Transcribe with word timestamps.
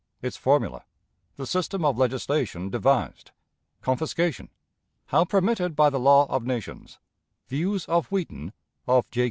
Its 0.23 0.35
Formula. 0.35 0.83
The 1.35 1.45
System 1.45 1.85
of 1.85 1.95
Legislation 1.95 2.71
devised. 2.71 3.29
Confiscation. 3.83 4.49
How 5.05 5.25
permitted 5.25 5.75
by 5.75 5.91
the 5.91 5.99
Law 5.99 6.25
of 6.25 6.43
Nations. 6.43 6.97
Views 7.47 7.85
of 7.85 8.07
Wheaton; 8.07 8.51
of 8.87 9.07
J. 9.11 9.19